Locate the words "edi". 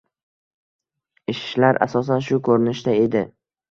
3.09-3.29